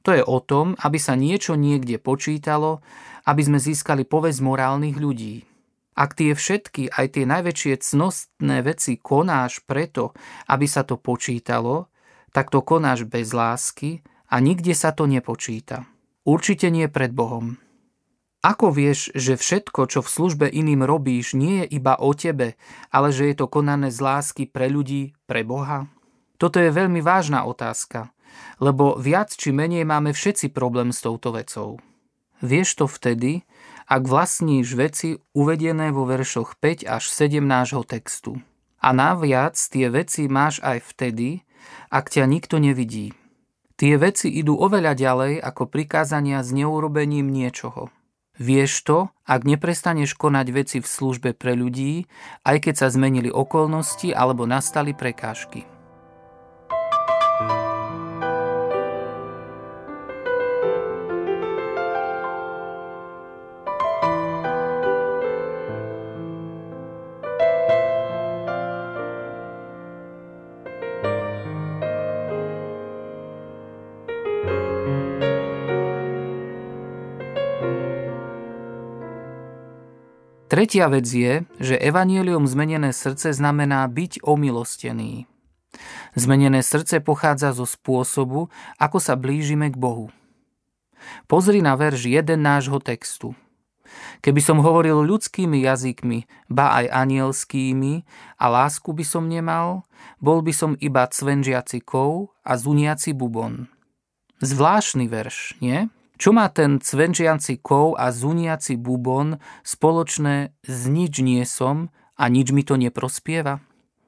To 0.04 0.12
je 0.12 0.20
o 0.20 0.38
tom, 0.42 0.74
aby 0.82 0.98
sa 1.00 1.16
niečo 1.16 1.56
niekde 1.56 1.96
počítalo, 1.96 2.84
aby 3.24 3.40
sme 3.40 3.56
získali 3.62 4.04
povesť 4.04 4.44
morálnych 4.44 4.98
ľudí. 4.98 5.48
Ak 5.94 6.18
tie 6.18 6.34
všetky, 6.34 6.90
aj 6.90 7.06
tie 7.14 7.24
najväčšie 7.24 7.78
cnostné 7.78 8.66
veci 8.66 8.98
konáš 8.98 9.62
preto, 9.62 10.10
aby 10.50 10.66
sa 10.66 10.82
to 10.82 10.98
počítalo, 10.98 11.86
tak 12.34 12.50
to 12.50 12.66
konáš 12.66 13.06
bez 13.06 13.30
lásky 13.30 14.02
a 14.26 14.42
nikde 14.42 14.74
sa 14.74 14.90
to 14.90 15.06
nepočíta. 15.06 15.86
Určite 16.26 16.66
nie 16.74 16.90
pred 16.90 17.14
Bohom. 17.14 17.62
Ako 18.44 18.74
vieš, 18.74 19.08
že 19.16 19.40
všetko, 19.40 19.88
čo 19.88 20.04
v 20.04 20.12
službe 20.12 20.46
iným 20.50 20.84
robíš, 20.84 21.32
nie 21.32 21.64
je 21.64 21.80
iba 21.80 21.96
o 21.96 22.12
tebe, 22.12 22.60
ale 22.92 23.08
že 23.08 23.32
je 23.32 23.40
to 23.40 23.48
konané 23.48 23.88
z 23.88 24.04
lásky 24.04 24.44
pre 24.44 24.68
ľudí, 24.68 25.16
pre 25.24 25.46
Boha? 25.46 25.88
Toto 26.36 26.60
je 26.60 26.68
veľmi 26.68 27.00
vážna 27.00 27.48
otázka, 27.48 28.12
lebo 28.60 29.00
viac 29.00 29.32
či 29.32 29.48
menej 29.48 29.88
máme 29.88 30.12
všetci 30.12 30.52
problém 30.52 30.92
s 30.92 31.00
touto 31.00 31.32
vecou. 31.32 31.80
Vieš 32.44 32.84
to 32.84 32.84
vtedy, 32.84 33.48
ak 33.84 34.02
vlastníš 34.08 34.74
veci 34.76 35.20
uvedené 35.36 35.92
vo 35.92 36.08
veršoch 36.08 36.56
5 36.60 36.88
až 36.88 37.04
7 37.08 37.44
nášho 37.44 37.84
textu. 37.84 38.40
A 38.80 38.92
naviac 38.92 39.56
tie 39.56 39.88
veci 39.88 40.28
máš 40.28 40.60
aj 40.60 40.84
vtedy, 40.92 41.44
ak 41.88 42.12
ťa 42.12 42.28
nikto 42.28 42.60
nevidí. 42.60 43.16
Tie 43.74 43.98
veci 43.98 44.30
idú 44.30 44.54
oveľa 44.54 44.94
ďalej 44.94 45.32
ako 45.42 45.66
prikázania 45.66 46.44
s 46.44 46.54
neurobením 46.54 47.26
niečoho. 47.26 47.90
Vieš 48.34 48.72
to, 48.82 48.98
ak 49.26 49.46
neprestaneš 49.46 50.18
konať 50.18 50.46
veci 50.50 50.78
v 50.82 50.86
službe 50.86 51.38
pre 51.38 51.54
ľudí, 51.54 52.10
aj 52.42 52.66
keď 52.66 52.74
sa 52.82 52.88
zmenili 52.90 53.30
okolnosti 53.30 54.10
alebo 54.10 54.42
nastali 54.42 54.90
prekážky. 54.90 55.66
Tretia 80.54 80.86
vec 80.86 81.10
je, 81.10 81.42
že 81.58 81.74
evanielium 81.74 82.46
zmenené 82.46 82.94
srdce 82.94 83.34
znamená 83.34 83.90
byť 83.90 84.22
omilostený. 84.22 85.26
Zmenené 86.14 86.62
srdce 86.62 87.02
pochádza 87.02 87.50
zo 87.50 87.66
spôsobu, 87.66 88.54
ako 88.78 89.02
sa 89.02 89.18
blížime 89.18 89.66
k 89.66 89.74
Bohu. 89.74 90.14
Pozri 91.26 91.58
na 91.58 91.74
verš 91.74 92.06
1 92.06 92.38
nášho 92.38 92.78
textu. 92.78 93.34
Keby 94.22 94.38
som 94.38 94.62
hovoril 94.62 95.02
ľudskými 95.02 95.66
jazykmi, 95.66 96.30
ba 96.46 96.78
aj 96.78 97.02
anielskými, 97.02 98.06
a 98.38 98.46
lásku 98.46 98.94
by 98.94 99.02
som 99.02 99.26
nemal, 99.26 99.90
bol 100.22 100.38
by 100.38 100.54
som 100.54 100.78
iba 100.78 101.02
cvenžiaci 101.10 101.82
kov 101.82 102.30
a 102.46 102.54
zuniaci 102.54 103.10
bubon. 103.10 103.66
Zvláštny 104.38 105.10
verš, 105.10 105.58
nie? 105.58 105.90
Čo 106.14 106.30
má 106.30 106.46
ten 106.46 106.78
cvenčiaci 106.78 107.58
kov 107.58 107.98
a 107.98 108.14
zuniaci 108.14 108.78
bubon 108.78 109.42
spoločné 109.66 110.54
s 110.62 110.80
nič 110.86 111.18
nie 111.18 111.42
som 111.42 111.90
a 112.14 112.30
nič 112.30 112.54
mi 112.54 112.62
to 112.62 112.78
neprospieva? 112.78 113.58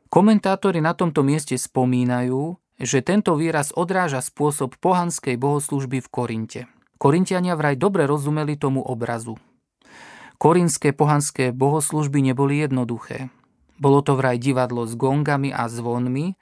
Komentátori 0.07 0.79
na 0.79 0.95
tomto 0.95 1.27
mieste 1.27 1.59
spomínajú, 1.59 2.55
že 2.79 3.03
tento 3.03 3.35
výraz 3.35 3.75
odráža 3.75 4.23
spôsob 4.23 4.79
pohanskej 4.79 5.35
bohoslužby 5.35 5.99
v 5.99 6.09
Korinte. 6.09 6.61
Korintiania 6.97 7.59
vraj 7.59 7.77
dobre 7.77 8.07
rozumeli 8.07 8.55
tomu 8.57 8.81
obrazu. 8.87 9.37
Korinské 10.37 10.93
pohanské 10.93 11.51
bohoslužby 11.51 12.21
neboli 12.23 12.61
jednoduché. 12.61 13.33
Bolo 13.77 14.01
to 14.01 14.17
vraj 14.17 14.41
divadlo 14.41 14.89
s 14.89 14.97
gongami 14.97 15.53
a 15.53 15.69
zvonmi, 15.69 16.37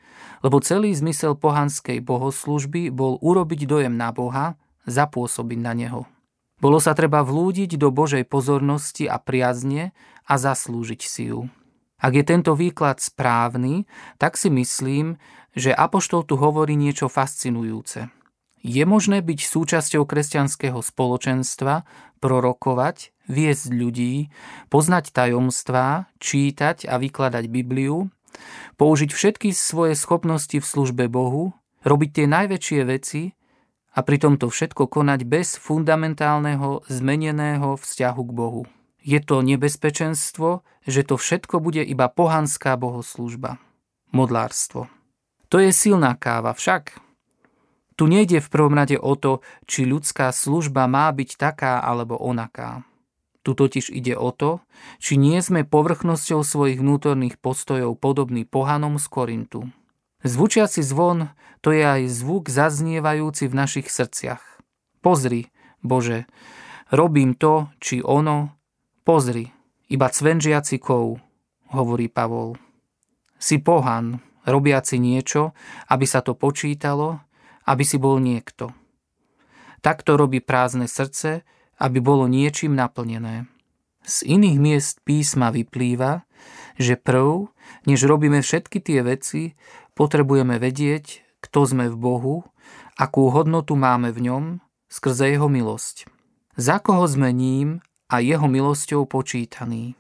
lebo 0.47 0.63
celý 0.63 0.95
zmysel 0.95 1.35
pohanskej 1.35 1.99
bohoslužby 1.99 2.95
bol 2.95 3.19
urobiť 3.19 3.67
dojem 3.67 3.95
na 3.95 4.15
Boha, 4.15 4.55
zapôsobiť 4.85 5.59
na 5.61 5.73
Neho. 5.77 6.09
Bolo 6.63 6.79
sa 6.79 6.97
treba 6.97 7.21
vlúdiť 7.21 7.77
do 7.77 7.91
Božej 7.91 8.25
pozornosti 8.25 9.05
a 9.11 9.19
priazne 9.19 9.93
a 10.25 10.39
zaslúžiť 10.39 11.01
si 11.03 11.29
ju. 11.29 11.51
Ak 12.01 12.13
je 12.17 12.25
tento 12.25 12.53
výklad 12.57 13.01
správny, 13.01 13.89
tak 14.21 14.37
si 14.37 14.49
myslím, 14.53 15.17
že 15.57 15.73
Apoštol 15.73 16.27
tu 16.27 16.37
hovorí 16.37 16.75
niečo 16.75 17.09
fascinujúce. 17.09 18.11
Je 18.65 18.85
možné 18.89 19.21
byť 19.21 19.41
súčasťou 19.45 20.09
kresťanského 20.09 20.81
spoločenstva, 20.81 21.85
prorokovať, 22.25 23.13
viesť 23.29 23.69
ľudí, 23.69 24.33
poznať 24.73 25.13
tajomstvá, 25.13 26.09
čítať 26.17 26.89
a 26.89 26.97
vykladať 26.97 27.45
Bibliu, 27.53 28.09
použiť 28.81 29.13
všetky 29.13 29.53
svoje 29.53 29.93
schopnosti 29.93 30.57
v 30.57 30.65
službe 30.65 31.13
Bohu, 31.13 31.53
robiť 31.85 32.11
tie 32.17 32.27
najväčšie 32.27 32.81
veci 32.89 33.37
a 33.95 34.01
pritom 34.03 34.37
to 34.37 34.51
všetko 34.51 34.91
konať 34.91 35.23
bez 35.23 35.55
fundamentálneho 35.57 36.83
zmeneného 36.91 37.79
vzťahu 37.79 38.23
k 38.27 38.33
Bohu. 38.35 38.63
Je 39.01 39.23
to 39.23 39.41
nebezpečenstvo, 39.41 40.67
že 40.85 41.07
to 41.07 41.15
všetko 41.15 41.63
bude 41.63 41.81
iba 41.81 42.11
pohanská 42.11 42.75
bohoslužba. 42.75 43.63
Modlárstvo. 44.11 44.91
To 45.49 45.57
je 45.63 45.71
silná 45.71 46.19
káva 46.19 46.51
však, 46.55 47.05
tu 47.95 48.11
nejde 48.11 48.43
v 48.43 48.51
prvom 48.51 48.75
rade 48.75 48.99
o 48.99 49.15
to, 49.15 49.39
či 49.71 49.87
ľudská 49.87 50.35
služba 50.35 50.91
má 50.91 51.07
byť 51.15 51.39
taká 51.39 51.79
alebo 51.79 52.19
onaká. 52.19 52.83
Tu 53.47 53.55
totiž 53.55 53.93
ide 53.95 54.19
o 54.19 54.35
to, 54.35 54.65
či 54.99 55.15
nie 55.15 55.39
sme 55.39 55.63
povrchnosťou 55.63 56.43
svojich 56.43 56.83
vnútorných 56.83 57.39
postojov 57.39 57.95
podobný 58.01 58.43
pohanom 58.49 58.99
z 58.99 59.07
Korintu. 59.07 59.61
Zvučiaci 60.25 60.81
zvon 60.81 61.29
to 61.61 61.73
je 61.73 61.85
aj 61.85 62.09
zvuk 62.09 62.49
zaznievajúci 62.49 63.45
v 63.49 63.55
našich 63.55 63.89
srdciach. 63.93 64.41
Pozri, 65.05 65.53
Bože, 65.85 66.25
robím 66.89 67.37
to, 67.37 67.69
či 67.77 68.01
ono, 68.01 68.57
pozri, 69.05 69.53
iba 69.93 70.09
cvenžiaci 70.09 70.81
kov, 70.81 71.21
hovorí 71.77 72.09
Pavol. 72.09 72.57
Si 73.37 73.61
pohan, 73.61 74.21
robiaci 74.49 74.97
niečo, 74.97 75.53
aby 75.93 76.09
sa 76.09 76.25
to 76.25 76.33
počítalo, 76.33 77.21
aby 77.69 77.85
si 77.85 78.01
bol 78.01 78.17
niekto. 78.17 78.73
Takto 79.85 80.17
robí 80.17 80.41
prázdne 80.41 80.89
srdce, 80.89 81.45
aby 81.77 82.01
bolo 82.01 82.25
niečím 82.25 82.73
naplnené. 82.73 83.45
Z 84.05 84.25
iných 84.25 84.59
miest 84.61 85.05
písma 85.05 85.53
vyplýva, 85.53 86.25
že 86.77 86.97
prv, 86.97 87.49
než 87.89 88.05
robíme 88.05 88.41
všetky 88.45 88.81
tie 88.81 89.01
veci, 89.01 89.57
potrebujeme 89.95 90.59
vedieť, 90.59 91.23
kto 91.43 91.67
sme 91.67 91.87
v 91.91 91.97
Bohu, 91.97 92.37
akú 92.99 93.31
hodnotu 93.31 93.75
máme 93.75 94.15
v 94.15 94.31
ňom, 94.31 94.45
skrze 94.91 95.35
Jeho 95.35 95.51
milosť. 95.51 96.07
Za 96.55 96.79
koho 96.79 97.07
sme 97.11 97.35
ním 97.35 97.83
a 98.07 98.23
Jeho 98.23 98.47
milosťou 98.47 99.07
počítaní. 99.11 99.99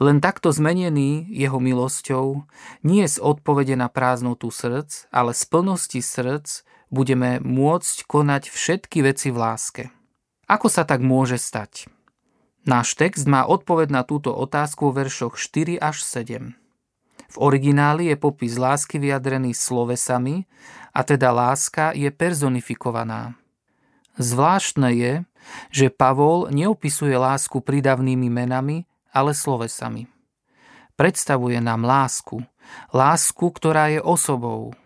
Len 0.00 0.22
takto 0.24 0.48
zmenený 0.48 1.28
jeho 1.28 1.60
milosťou, 1.60 2.48
nie 2.80 3.04
z 3.04 3.20
odpovede 3.20 3.76
na 3.76 3.92
prázdnotu 3.92 4.48
srdc, 4.48 5.10
ale 5.12 5.36
z 5.36 5.42
plnosti 5.44 6.00
srdc 6.00 6.64
budeme 6.88 7.36
môcť 7.44 7.96
konať 8.08 8.48
všetky 8.48 9.04
veci 9.04 9.28
v 9.28 9.36
láske. 9.36 9.84
Ako 10.48 10.72
sa 10.72 10.82
tak 10.88 11.04
môže 11.04 11.36
stať? 11.36 11.86
Náš 12.64 12.96
text 12.96 13.24
má 13.24 13.44
odpoveď 13.44 13.88
na 13.92 14.02
túto 14.04 14.32
otázku 14.32 14.88
v 14.90 15.04
veršoch 15.04 15.36
4 15.36 15.80
až 15.80 16.02
7. 16.04 16.59
V 17.30 17.36
origináli 17.38 18.10
je 18.10 18.16
popis 18.18 18.58
lásky 18.58 18.98
vyjadrený 18.98 19.54
slovesami, 19.54 20.44
a 20.90 21.06
teda 21.06 21.30
láska 21.30 21.94
je 21.94 22.10
personifikovaná. 22.10 23.38
Zvláštne 24.18 24.90
je, 24.92 25.12
že 25.70 25.86
Pavol 25.88 26.50
neopisuje 26.50 27.14
lásku 27.14 27.62
prídavnými 27.62 28.26
menami, 28.26 28.84
ale 29.14 29.32
slovesami. 29.32 30.10
Predstavuje 30.98 31.62
nám 31.62 31.86
lásku, 31.86 32.42
lásku, 32.92 33.46
ktorá 33.54 33.88
je 33.88 34.02
osobou. 34.02 34.76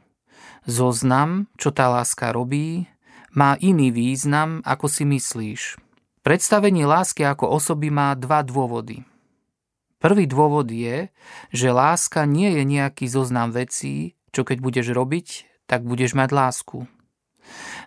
Zoznam, 0.69 1.51
čo 1.59 1.75
tá 1.75 1.91
láska 1.91 2.31
robí, 2.31 2.87
má 3.35 3.59
iný 3.59 3.91
význam, 3.91 4.63
ako 4.63 4.87
si 4.87 5.03
myslíš. 5.03 5.77
Predstavenie 6.23 6.87
lásky 6.87 7.27
ako 7.27 7.51
osoby 7.51 7.91
má 7.91 8.15
dva 8.15 8.41
dôvody. 8.47 9.03
Prvý 10.05 10.29
dôvod 10.29 10.69
je, 10.69 11.09
že 11.49 11.73
láska 11.73 12.29
nie 12.29 12.61
je 12.61 12.63
nejaký 12.69 13.09
zoznam 13.09 13.49
vecí, 13.57 14.21
čo 14.37 14.45
keď 14.45 14.61
budeš 14.61 14.93
robiť, 14.93 15.49
tak 15.65 15.81
budeš 15.89 16.13
mať 16.13 16.29
lásku. 16.29 16.85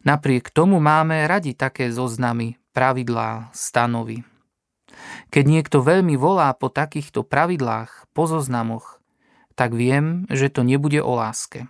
Napriek 0.01 0.49
tomu 0.49 0.81
máme 0.81 1.29
radi 1.29 1.53
také 1.53 1.93
zoznamy, 1.93 2.57
pravidlá, 2.73 3.53
stanovy. 3.53 4.25
Keď 5.29 5.45
niekto 5.45 5.85
veľmi 5.85 6.17
volá 6.17 6.49
po 6.57 6.73
takýchto 6.73 7.21
pravidlách, 7.21 8.09
po 8.17 8.25
zoznamoch, 8.25 8.97
tak 9.53 9.77
viem, 9.77 10.25
že 10.33 10.49
to 10.49 10.65
nebude 10.65 10.97
o 10.97 11.13
láske. 11.13 11.69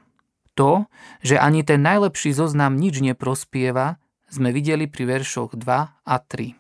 To, 0.56 0.88
že 1.20 1.36
ani 1.36 1.68
ten 1.68 1.84
najlepší 1.84 2.32
zoznam 2.32 2.80
nič 2.80 3.04
neprospieva, 3.04 4.00
sme 4.32 4.56
videli 4.56 4.88
pri 4.88 5.12
veršoch 5.12 5.60
2 5.60 6.08
a 6.08 6.16
3. 6.24 6.57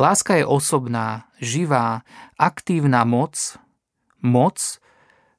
Láska 0.00 0.40
je 0.40 0.48
osobná, 0.48 1.28
živá, 1.44 2.08
aktívna 2.40 3.04
moc, 3.04 3.60
moc, 4.24 4.80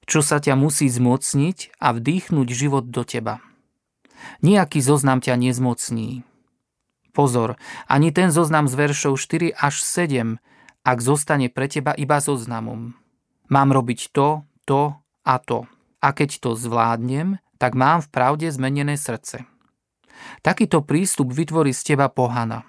čo 0.06 0.22
sa 0.22 0.38
ťa 0.38 0.54
musí 0.54 0.86
zmocniť 0.86 1.82
a 1.82 1.98
vdýchnuť 1.98 2.48
život 2.54 2.86
do 2.94 3.02
teba. 3.02 3.42
Nijaký 4.46 4.86
zoznam 4.86 5.18
ťa 5.18 5.34
nezmocní. 5.34 6.22
Pozor, 7.10 7.58
ani 7.90 8.14
ten 8.14 8.30
zoznam 8.30 8.70
z 8.70 8.78
veršov 8.78 9.18
4 9.18 9.50
až 9.58 9.82
7 9.82 10.38
ak 10.82 10.98
zostane 10.98 11.50
pre 11.50 11.70
teba 11.70 11.94
iba 11.94 12.18
zoznamom. 12.18 12.98
Mám 13.50 13.70
robiť 13.70 14.14
to, 14.14 14.46
to 14.66 14.98
a 15.26 15.36
to. 15.38 15.70
A 16.02 16.10
keď 16.14 16.42
to 16.42 16.50
zvládnem, 16.58 17.38
tak 17.62 17.78
mám 17.78 18.02
v 18.02 18.10
pravde 18.10 18.50
zmenené 18.50 18.98
srdce. 18.98 19.46
Takýto 20.42 20.82
prístup 20.82 21.30
vytvorí 21.30 21.74
z 21.74 21.94
teba 21.94 22.10
pohana. 22.10 22.66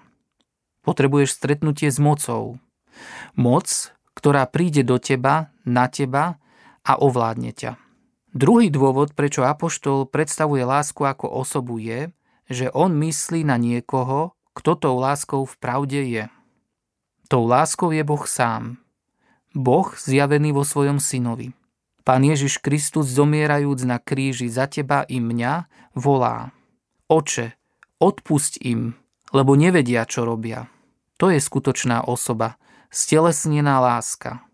Potrebuješ 0.82 1.38
stretnutie 1.38 1.90
s 1.90 2.02
mocou. 2.02 2.58
Moc, 3.38 3.66
ktorá 4.18 4.46
príde 4.50 4.82
do 4.82 4.98
teba, 4.98 5.54
na 5.62 5.86
teba 5.88 6.42
a 6.82 6.98
ovládne 6.98 7.54
ťa. 7.54 7.78
Druhý 8.32 8.72
dôvod, 8.72 9.12
prečo 9.12 9.44
Apoštol 9.44 10.08
predstavuje 10.08 10.64
lásku 10.64 11.04
ako 11.04 11.28
osobu 11.28 11.76
je, 11.76 12.10
že 12.48 12.72
on 12.72 12.96
myslí 12.98 13.44
na 13.44 13.60
niekoho, 13.60 14.34
kto 14.56 14.76
tou 14.76 14.96
láskou 15.00 15.44
v 15.44 15.54
pravde 15.60 16.00
je. 16.04 16.24
Tou 17.28 17.48
láskou 17.48 17.92
je 17.92 18.04
Boh 18.04 18.24
sám. 18.28 18.80
Boh 19.52 19.88
zjavený 19.96 20.52
vo 20.52 20.64
svojom 20.64 21.00
synovi. 21.00 21.52
Pán 22.02 22.24
Ježiš 22.24 22.58
Kristus 22.58 23.08
zomierajúc 23.14 23.86
na 23.86 24.02
kríži 24.02 24.50
za 24.50 24.66
teba 24.66 25.06
i 25.06 25.22
mňa 25.22 25.70
volá. 25.94 26.50
Oče, 27.06 27.54
odpusť 28.00 28.58
im, 28.64 28.96
lebo 29.32 29.56
nevedia, 29.56 30.04
čo 30.04 30.28
robia. 30.28 30.68
To 31.16 31.32
je 31.32 31.40
skutočná 31.40 32.04
osoba, 32.04 32.60
stelesnená 32.92 33.80
láska. 33.80 34.44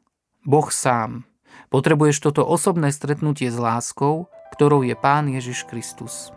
Boh 0.46 0.70
sám. 0.70 1.26
Potrebuješ 1.68 2.30
toto 2.30 2.46
osobné 2.46 2.94
stretnutie 2.94 3.50
s 3.50 3.58
láskou, 3.58 4.30
ktorou 4.56 4.86
je 4.86 4.96
Pán 4.96 5.28
Ježiš 5.28 5.68
Kristus. 5.68 6.32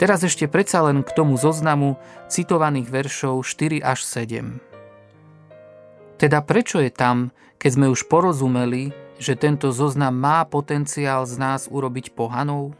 Teraz 0.00 0.24
ešte 0.24 0.48
predsa 0.48 0.80
len 0.80 1.04
k 1.04 1.12
tomu 1.12 1.36
zoznamu 1.36 2.00
citovaných 2.32 2.88
veršov 2.88 3.44
4 3.44 3.84
až 3.84 4.00
7. 4.08 4.69
Teda 6.20 6.44
prečo 6.44 6.84
je 6.84 6.92
tam, 6.92 7.32
keď 7.56 7.70
sme 7.80 7.86
už 7.88 8.04
porozumeli, 8.04 8.92
že 9.16 9.40
tento 9.40 9.72
zoznam 9.72 10.12
má 10.12 10.44
potenciál 10.44 11.24
z 11.24 11.40
nás 11.40 11.64
urobiť 11.64 12.12
pohanov? 12.12 12.76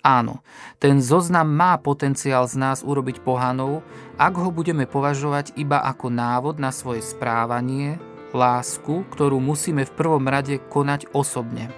Áno, 0.00 0.40
ten 0.80 1.04
zoznam 1.04 1.52
má 1.52 1.76
potenciál 1.76 2.48
z 2.48 2.56
nás 2.56 2.80
urobiť 2.80 3.20
pohanov, 3.20 3.84
ak 4.16 4.40
ho 4.40 4.48
budeme 4.48 4.88
považovať 4.88 5.52
iba 5.60 5.84
ako 5.84 6.08
návod 6.08 6.56
na 6.56 6.72
svoje 6.72 7.04
správanie, 7.04 8.00
lásku, 8.32 9.04
ktorú 9.12 9.36
musíme 9.36 9.84
v 9.84 9.92
prvom 9.92 10.24
rade 10.24 10.56
konať 10.72 11.12
osobne. 11.12 11.68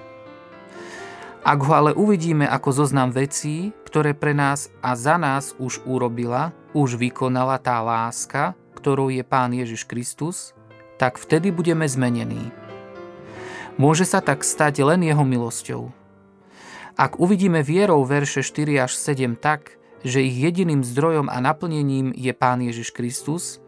Ak 1.42 1.58
ho 1.58 1.72
ale 1.74 1.90
uvidíme 1.90 2.46
ako 2.46 2.86
zoznam 2.86 3.10
vecí, 3.10 3.74
ktoré 3.82 4.14
pre 4.14 4.30
nás 4.30 4.70
a 4.78 4.94
za 4.94 5.18
nás 5.18 5.58
už 5.58 5.82
urobila, 5.88 6.54
už 6.70 6.94
vykonala 7.00 7.58
tá 7.58 7.82
láska, 7.82 8.54
ktorou 8.78 9.10
je 9.10 9.26
Pán 9.26 9.50
Ježiš 9.56 9.82
Kristus, 9.88 10.57
tak 10.98 11.16
vtedy 11.16 11.54
budeme 11.54 11.86
zmenení. 11.86 12.50
Môže 13.78 14.02
sa 14.02 14.18
tak 14.18 14.42
stať 14.42 14.82
len 14.82 15.06
jeho 15.06 15.22
milosťou. 15.22 15.94
Ak 16.98 17.22
uvidíme 17.22 17.62
vierou 17.62 18.02
verše 18.02 18.42
4 18.42 18.90
až 18.90 18.98
7 18.98 19.38
tak, 19.38 19.78
že 20.02 20.18
ich 20.26 20.34
jediným 20.34 20.82
zdrojom 20.82 21.30
a 21.30 21.38
naplnením 21.38 22.10
je 22.10 22.34
Pán 22.34 22.58
Ježiš 22.58 22.90
Kristus, 22.90 23.62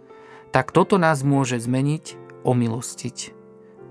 tak 0.50 0.74
toto 0.74 0.98
nás 0.98 1.22
môže 1.22 1.62
zmeniť, 1.62 2.18
omilostiť. 2.42 3.38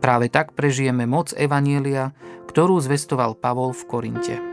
Práve 0.03 0.27
tak 0.27 0.51
prežijeme 0.55 1.07
moc 1.07 1.31
Evanielia, 1.35 2.11
ktorú 2.51 2.79
zvestoval 2.83 3.39
Pavol 3.39 3.71
v 3.71 3.83
Korinte. 3.87 4.48